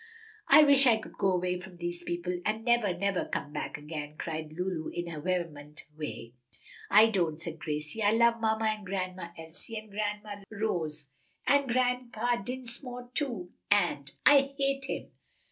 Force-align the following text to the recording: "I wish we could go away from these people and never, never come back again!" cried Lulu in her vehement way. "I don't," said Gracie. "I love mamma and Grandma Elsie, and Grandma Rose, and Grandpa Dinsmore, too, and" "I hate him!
"I 0.47 0.63
wish 0.63 0.87
we 0.87 0.97
could 0.97 1.15
go 1.19 1.27
away 1.33 1.59
from 1.59 1.77
these 1.77 2.01
people 2.01 2.41
and 2.43 2.65
never, 2.65 2.97
never 2.97 3.23
come 3.25 3.53
back 3.53 3.77
again!" 3.77 4.15
cried 4.17 4.51
Lulu 4.51 4.87
in 4.87 5.05
her 5.05 5.21
vehement 5.21 5.85
way. 5.95 6.33
"I 6.89 7.05
don't," 7.11 7.39
said 7.39 7.59
Gracie. 7.59 8.01
"I 8.01 8.09
love 8.13 8.39
mamma 8.41 8.65
and 8.65 8.83
Grandma 8.83 9.29
Elsie, 9.37 9.77
and 9.77 9.91
Grandma 9.91 10.41
Rose, 10.49 11.05
and 11.45 11.67
Grandpa 11.71 12.37
Dinsmore, 12.37 13.11
too, 13.13 13.51
and" 13.69 14.11
"I 14.25 14.55
hate 14.57 14.85
him! 14.85 15.11